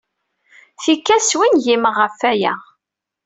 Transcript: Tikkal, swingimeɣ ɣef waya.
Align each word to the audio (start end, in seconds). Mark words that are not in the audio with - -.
Tikkal, 0.83 1.21
swingimeɣ 1.23 1.95
ɣef 2.01 2.15
waya. 2.23 2.53